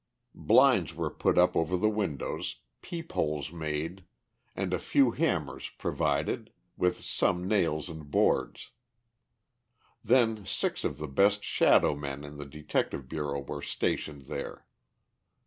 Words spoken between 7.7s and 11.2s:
and boards. Then six of the